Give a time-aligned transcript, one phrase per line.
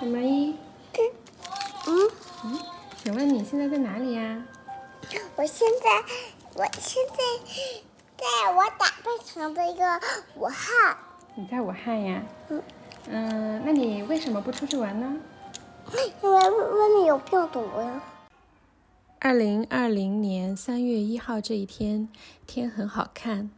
[0.00, 0.56] 小毛衣，
[1.86, 2.10] 嗯，
[2.44, 2.58] 嗯，
[2.96, 4.42] 请问你现在在哪里呀？
[5.36, 6.02] 我现在，
[6.54, 7.22] 我现在
[8.16, 10.00] 在我打扮成的一个
[10.36, 10.96] 武汉。
[11.34, 12.22] 你在武汉呀？
[12.48, 12.62] 嗯。
[13.10, 15.14] 嗯，那你为什么不出去玩呢？
[16.22, 18.02] 因为外面有病毒呀。
[19.18, 22.08] 二零二零年三月一号这一天，
[22.46, 23.50] 天很好看，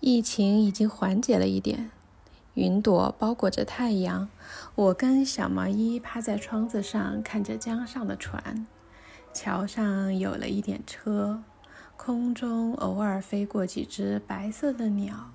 [0.00, 1.90] 疫情已经缓解了一点，
[2.60, 4.28] 云朵包裹着太阳。
[4.74, 8.66] 我跟小毛衣趴在窗子上，看着江上的船，
[9.32, 11.42] 桥上有了一点车，
[11.96, 15.30] 空中偶尔飞过几只白色的鸟。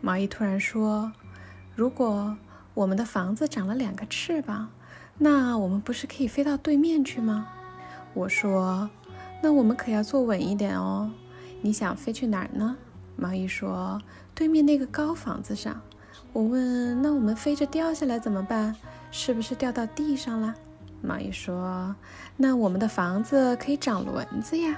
[0.00, 1.12] 毛衣突然说
[1.76, 2.38] ：“如果
[2.72, 4.70] 我们的房子长了两个翅膀，
[5.18, 7.46] 那我们不是可以飞到对面去吗？”
[8.14, 8.88] 我说
[9.44, 11.12] ：“那我们可要坐稳一点哦。
[11.60, 12.78] 你想飞去哪儿呢？”
[13.16, 14.00] 毛衣说
[14.34, 15.78] ：“对面那个高房子上。”
[16.32, 18.74] 我问：“那我们飞着掉下来怎么办？
[19.10, 20.54] 是不是掉到地上了？”
[21.02, 21.94] 毛衣说
[22.36, 24.76] ：“那我们的房子可以长轮子呀。”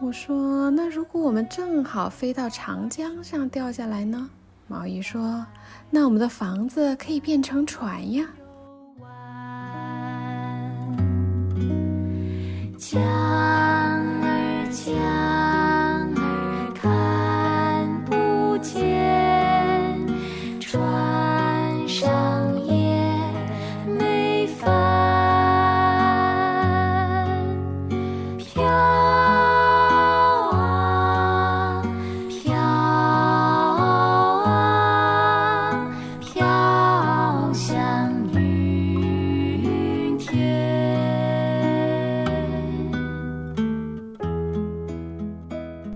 [0.00, 4.28] 我说：“那如果我们正好飞到长江上掉下来呢？”
[4.66, 5.46] 毛衣说
[5.90, 8.26] ：“那我们的房子可以变成船呀。”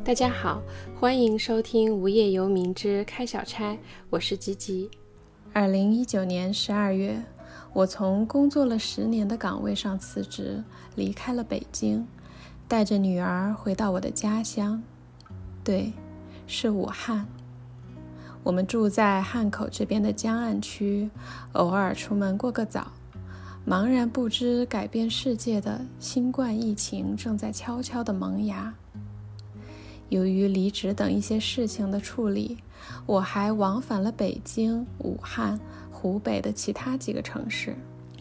[0.06, 0.62] 大家好，
[1.00, 3.72] 欢迎收听《无业游民之开小差》，
[4.08, 4.88] 我是吉吉。
[5.52, 7.20] 二零一九年十二月，
[7.72, 10.62] 我从工作了十年的岗位上辞职，
[10.94, 12.06] 离开了北京，
[12.68, 14.80] 带着女儿回到我的家乡，
[15.64, 15.92] 对，
[16.46, 17.26] 是武汉。
[18.44, 21.10] 我们住在汉口这边的江岸区，
[21.54, 22.92] 偶尔出门过个早，
[23.66, 28.72] 茫然不知改变世界的新冠疫情正在悄悄地萌芽。
[30.08, 32.58] 由于离职等一些事情的处理，
[33.06, 35.58] 我还往返了北京、武汉、
[35.90, 37.74] 湖北的其他几个城市，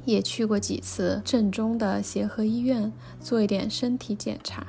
[0.04, 4.66] 也去过几次镇中的协和医院做一点身体检查。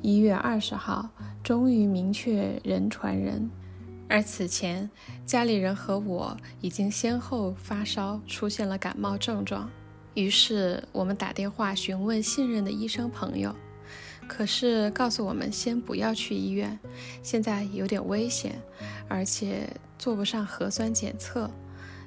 [0.00, 1.08] 一月二十号，
[1.42, 3.50] 终于明确人传人，
[4.08, 4.88] 而此前
[5.24, 9.68] 家里人和我已经先后发烧，出现了感冒症状。
[10.14, 13.54] 于是我们打电话询问信任的医生朋友。
[14.34, 16.78] 可是告诉我们先不要去医院，
[17.22, 18.58] 现在有点危险，
[19.06, 21.50] 而且做不上核酸检测，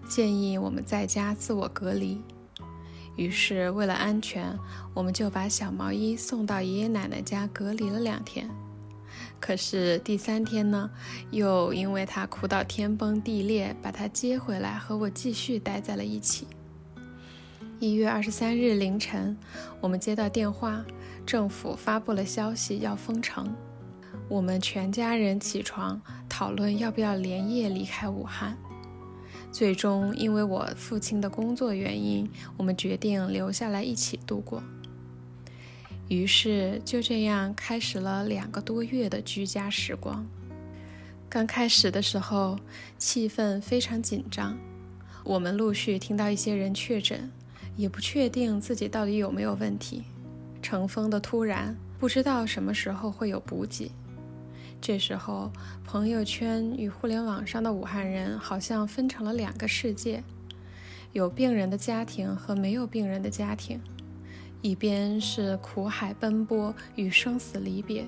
[0.10, 2.20] 建议我们在家自我隔离。
[3.16, 4.58] 于是为了安全，
[4.96, 8.50] 我们就把小毛衣送到爷爷奶奶家隔离了两天。
[9.40, 10.90] 可是第三天呢，
[11.30, 16.48] 又因为他哭到天崩地裂，把他接回来和我继续待在了一起。
[17.80, 19.38] 一月二十三日凌晨，
[19.80, 20.84] 我们接到电话。
[21.26, 23.54] 政府发布了消息要封城，
[24.30, 26.00] 我们全家人起床
[26.30, 28.56] 讨论要不要连夜离开武汉。
[29.52, 34.62] 最终，因为我父亲的工作原因，我们决定留下来一起度过。
[36.08, 40.28] 于是就这样开始了两个多月的居家时光。
[41.28, 42.60] 刚开始的时候，
[43.00, 44.56] 气氛非常紧张，
[45.24, 47.32] 我们陆续听到一些人确诊，
[47.76, 50.04] 也不确定自己到底有没有问题。
[50.66, 53.92] 乘风的突然，不知道什么时候会有补给。
[54.82, 55.52] 这时候，
[55.86, 60.24] 朋友圈与互联网上的武汉人好像分成了两个世界：
[61.14, 63.80] 有病人的家庭和没有病人的家庭。
[64.64, 68.08] 一边是苦海奔波与生死离别，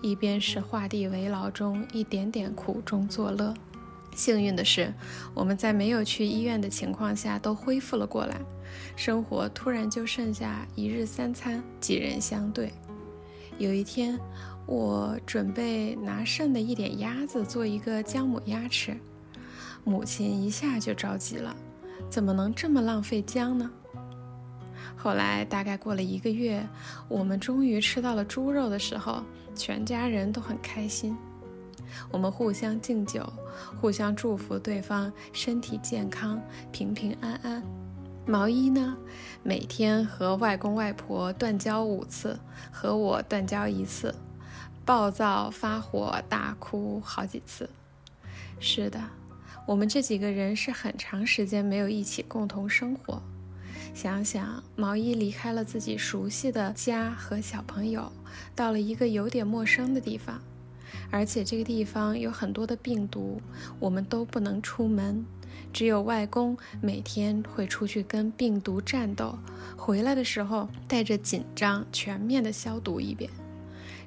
[0.00, 3.52] 一边是画地为牢中一点点苦中作乐。
[4.14, 4.94] 幸运的是，
[5.34, 8.40] 我们在没有去医院的情况下都恢复了过来。
[8.96, 12.72] 生活突然就剩下一日三餐，几人相对。
[13.58, 14.18] 有一天，
[14.66, 18.96] 我准备拿剩的一点鸭子做一个姜母鸭吃，
[19.84, 21.56] 母亲一下就着急了
[22.08, 23.70] ：“怎么能这么浪费姜呢？”
[24.96, 26.64] 后来大概过了一个月，
[27.08, 29.22] 我们终于吃到了猪肉的时候，
[29.54, 31.16] 全家人都很开心。
[32.10, 33.24] 我们互相敬酒，
[33.80, 36.40] 互相祝福对方身体健康、
[36.70, 37.62] 平平安安。
[38.28, 38.94] 毛衣呢，
[39.42, 42.38] 每天和外公外婆断交五次，
[42.70, 44.14] 和我断交一次，
[44.84, 47.70] 暴躁发火大哭好几次。
[48.60, 49.02] 是的，
[49.66, 53.22] 我们这几个人是很长时间没有一起共同生活，
[53.94, 58.12] 想想毛衣离开了自己熟悉的家和小朋友，
[58.54, 60.38] 到了一个有点陌生的地方，
[61.10, 63.40] 而且这个地方有很多的病毒，
[63.78, 65.24] 我们都不能出门，
[65.72, 69.38] 只有外公每天会出去跟病毒战斗，
[69.76, 73.30] 回来的时候带着紧张，全面的消毒一遍。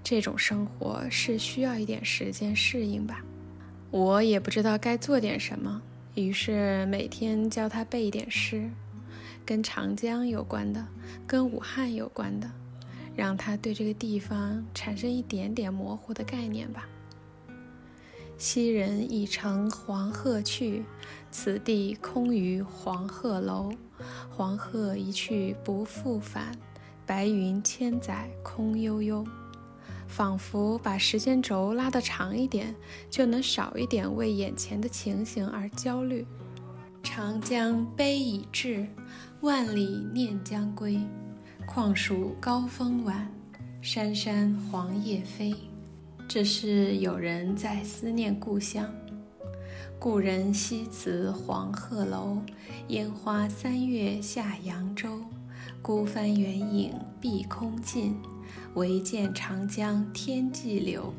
[0.03, 3.23] 这种生活是需要一点时间适应吧。
[3.91, 5.81] 我也不知道该做点什么，
[6.15, 8.69] 于是每天教他背一点诗，
[9.45, 10.87] 跟长江有关的，
[11.27, 12.49] 跟武汉有关的，
[13.15, 16.87] 让他对这个地方产生一点点模糊的概念吧。
[18.37, 20.83] 昔人已乘黄鹤去，
[21.29, 23.71] 此地空余黄鹤楼。
[24.29, 26.57] 黄鹤一去不复返，
[27.05, 29.23] 白云千载空悠悠。
[30.07, 32.75] 仿佛把时间轴拉得长一点，
[33.09, 36.25] 就能少一点为眼前的情形而焦虑。
[37.03, 38.87] 长江悲已滞，
[39.41, 40.99] 万里念将归。
[41.73, 43.31] 况属高风晚，
[43.81, 45.55] 山山黄叶飞。
[46.27, 48.93] 这是有人在思念故乡。
[49.97, 52.39] 故人西辞黄鹤楼，
[52.89, 55.21] 烟花三月下扬州。
[55.81, 58.17] 孤帆远影碧空尽。
[58.73, 61.13] 唯见长江天际流，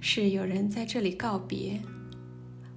[0.00, 1.80] 是有人在这里告别。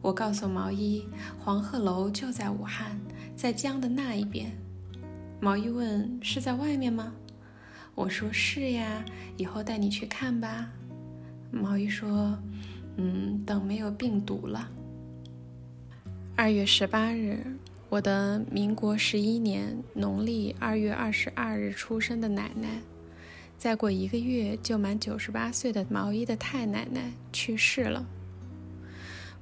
[0.04, 1.04] 我告诉毛衣，
[1.40, 2.96] 黄鹤楼就在武汉，
[3.36, 4.56] 在江的那一边。
[5.44, 7.12] 毛衣问：“是在外面吗？”
[7.96, 9.04] 我说：“是呀，
[9.38, 10.70] 以后带你去看吧。”
[11.50, 12.38] 毛衣说
[12.98, 14.70] ：“嗯，等没有病毒了。”
[16.38, 17.44] 二月十八日，
[17.90, 22.80] 我的民国十一年农历二月二十二日出生的奶奶。
[23.58, 28.06] 再过一个月就满九十八岁的毛衣的太奶奶去世了，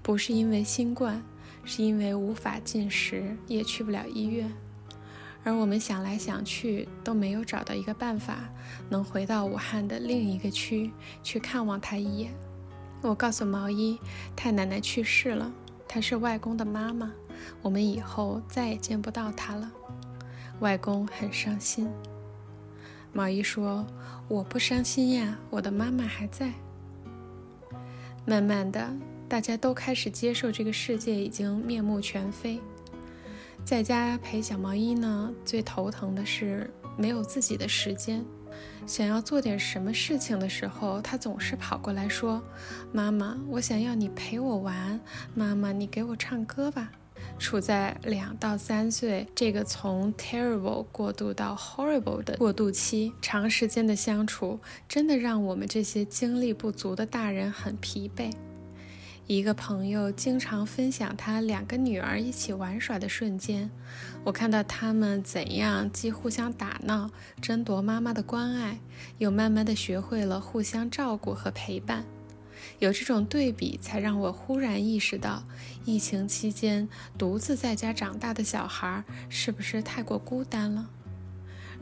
[0.01, 1.21] 不是因为新冠，
[1.65, 4.49] 是因为无法进食，也去不了医院。
[5.43, 8.49] 而我们想来想去都没有找到一个办法，
[8.89, 10.91] 能回到武汉的另一个区
[11.23, 12.33] 去看望她一眼。
[13.01, 13.97] 我告诉毛衣，
[14.35, 15.51] 太奶奶去世了，
[15.87, 17.11] 她是外公的妈妈，
[17.61, 19.71] 我们以后再也见不到她了。
[20.59, 21.89] 外公很伤心。
[23.13, 23.87] 毛衣说
[24.27, 26.51] ：“我不伤心呀，我的妈妈还在。”
[28.27, 28.93] 慢慢的，
[29.27, 32.59] 大家都开始接受这个世界已经面目全非。
[33.63, 38.25] 在家陪小毛衣呢，最头疼的是没有自己的时间。
[38.87, 42.41] 想要做点什么事情的时候，他总是跑过来说
[42.91, 44.99] ：“妈妈，我想要你陪我玩。
[45.35, 46.91] 妈妈，你给我唱歌吧。”
[47.37, 58.31] 处在两到三岁这个从 terrible 过渡到 horrible 的过渡期，长时间的相处真的让我们这些精力不足的大人很疲惫。
[59.29, 63.69] 一个朋友经常分享他两个女儿一起玩耍的瞬间，
[64.23, 68.79] 我看到他们怎样既互相打闹，争夺妈妈的关爱，
[69.19, 72.03] 又慢慢的学会了互相照顾和陪伴。
[72.79, 75.43] 有这种对比，才让我忽然意识到，
[75.85, 80.89] 疫情期间独自在家长大的小孩是不是太过孤单了？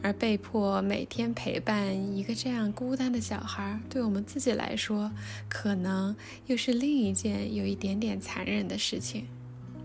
[0.01, 5.11] 而被迫每天陪伴一个这样孤单的小孩，对我们自己来说，
[5.49, 6.15] 可能
[6.45, 9.27] 又是另一件有一点点残忍的事情。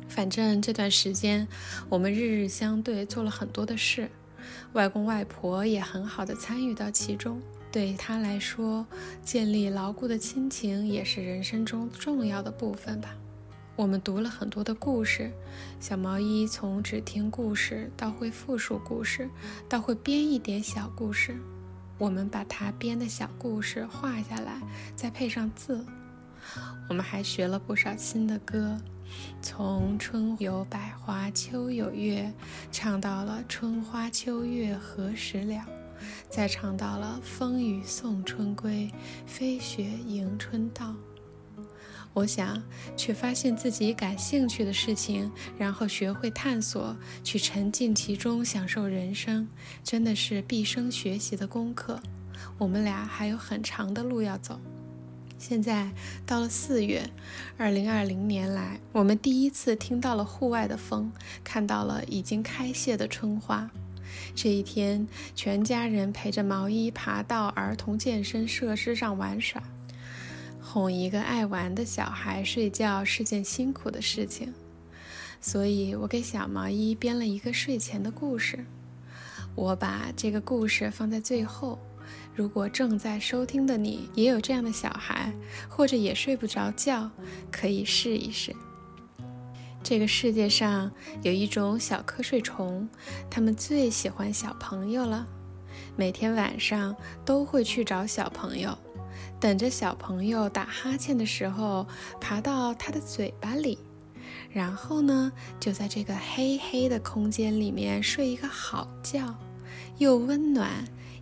[0.09, 1.49] 反正这段时间，
[1.88, 4.11] 我们日日相对，做了很多的事，
[4.75, 7.40] 外公外婆也很好的参与到其中。
[7.73, 8.87] 对他来说，
[9.25, 13.16] 建立牢固的亲情也是人生中重要的部分吧。
[13.75, 15.33] 我们读了很多的故事，
[15.81, 19.31] 小毛衣从只听故事到会复述故事，
[19.67, 21.35] 到会编一点小故事。
[21.99, 24.61] 我们把他编的小故事画下来，
[24.95, 25.85] 再配上字。
[26.88, 28.79] 我们还学了不少新的歌，
[29.41, 32.31] 从“春有百花，秋有月”
[32.71, 35.64] 唱到了“春花秋月何时了”。
[36.29, 38.91] 再唱到了“风雨送春归，
[39.25, 40.95] 飞雪迎春到”，
[42.14, 42.62] 我想
[42.97, 49.49] 去发现自己感兴趣的事情，然后学会探索，去沉浸其中，享受人生，
[49.83, 52.00] 真的是毕生学习的功课。
[52.59, 54.61] 我们俩还有很长的路要走。
[55.38, 55.90] 现在
[56.25, 57.09] 到了四月，
[57.57, 61.11] 二零二零年来，我们第一次听到了户外的风，
[61.42, 63.69] 看到了已经开谢的春花。
[64.35, 69.61] 这一天，全家人陪着毛衣爬到儿童健身设施上玩耍。
[70.73, 74.55] 哄一个爱玩的小孩睡觉是件辛苦的事情，
[75.38, 78.64] 所以我给小毛衣编了一个睡前的故事。
[79.55, 81.79] 我把这个故事放在最后，
[82.35, 85.31] 如果正在收听的你也有这样的小孩，
[85.69, 87.11] 或者也睡不着觉，
[87.50, 88.57] 可以试一试。
[89.83, 92.88] 这个世界上有一种小瞌睡虫，
[93.29, 95.26] 它们最喜欢小朋友了。
[95.97, 98.79] 每天晚上都会去找小朋友，
[99.42, 101.84] 等着小朋友打哈欠的时候，
[102.20, 103.76] 爬到他的嘴巴里，
[104.52, 109.34] 然后呢，就在这个黑黑的空间里面睡一个好觉，
[109.99, 110.70] 又温暖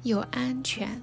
[0.02, 1.00] 又安全。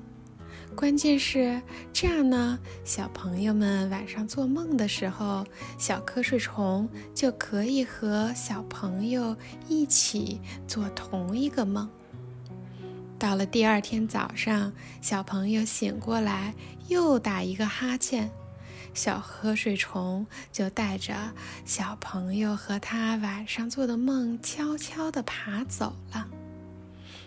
[0.75, 1.59] 关键是
[1.91, 5.43] 这样呢，小朋友们晚上做梦的时候，
[5.79, 9.36] 小瞌睡虫就可以和小朋友
[9.67, 11.89] 一起做同一个梦。
[13.19, 14.71] 到了第二天早上，
[15.01, 16.53] 小朋友醒过来
[16.88, 18.29] 又打一个哈欠，
[18.93, 21.13] 小瞌睡虫就带着
[21.65, 26.27] 小朋友和他晚上做的梦悄悄地爬走了。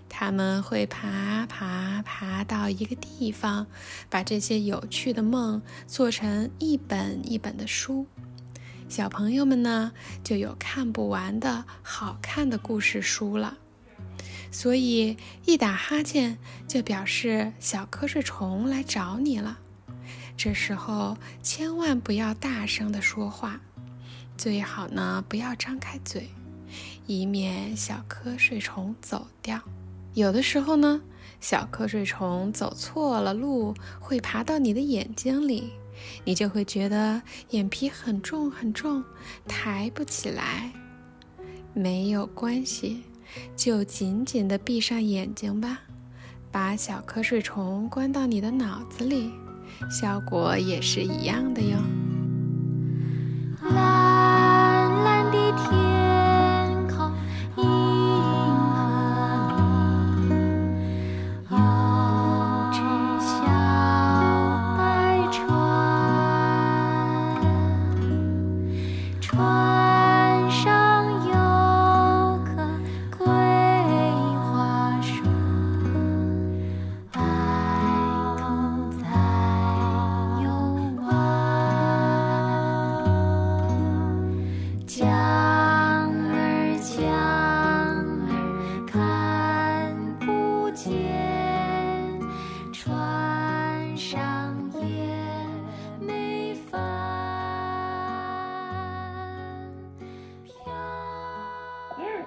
[0.09, 3.67] 他们会爬爬爬到一个地方，
[4.09, 8.07] 把这些有趣的梦做成一本一本的书，
[8.89, 9.93] 小朋友们呢
[10.23, 13.59] 就有看不完的好看的故事书了。
[14.51, 19.59] 所以，一打哈欠就表示小瞌睡虫来找你了。
[20.37, 23.61] 这时候千万不要大声的说话，
[24.37, 26.29] 最好呢不要张开嘴，
[27.07, 29.61] 以免小瞌睡虫走掉。
[30.15, 31.01] 有的时候呢，
[31.41, 35.71] 小瞌睡虫走错了路，会爬到你的眼睛里，
[36.25, 39.05] 你就会觉得眼皮很重很重，
[39.47, 40.73] 抬不起来。
[41.73, 43.05] 没有关系。
[43.57, 45.81] 就紧紧地闭上眼睛吧，
[46.51, 49.31] 把小瞌睡虫关到你的脑子里，
[49.91, 52.10] 效果也是一样的哟。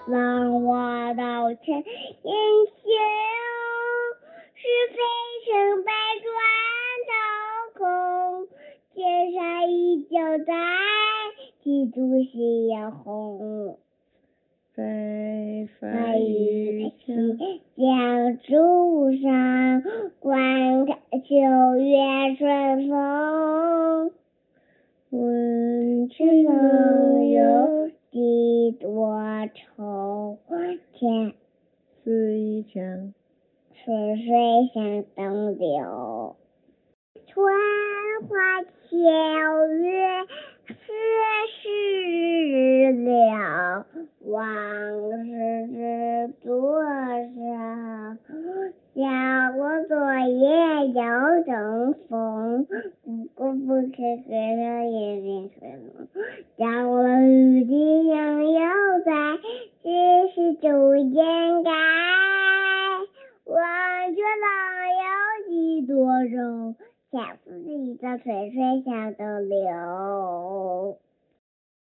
[0.08, 2.90] 浪花到成烟消，
[4.54, 4.98] 是飞
[5.46, 5.92] 尘百
[6.22, 6.28] 转
[7.08, 7.12] 腾
[7.78, 8.48] 空。
[8.94, 10.54] 天山依旧在，
[11.64, 13.80] 几度夕阳红。
[14.76, 15.88] 飞飞
[16.20, 17.38] 雨声
[17.78, 19.84] 江渚上，
[20.20, 20.93] 观看
[50.94, 52.66] 夜又东风，
[53.04, 56.08] 不顾不可可了夜边黑龙。
[56.56, 58.16] 将我如今想
[58.52, 58.60] 要
[59.04, 59.12] 在，
[59.82, 59.90] 只
[60.36, 61.72] 是朱颜改。
[63.46, 63.56] 望
[64.14, 64.48] 君郎
[65.02, 65.04] 有
[65.50, 65.52] 几
[65.88, 65.94] 多
[66.28, 66.76] 愁？
[67.12, 68.58] 恰似一江春水。